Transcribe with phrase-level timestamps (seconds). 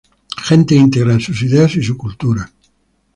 [0.47, 2.51] Gente íntegra en sus ideas y su cultura.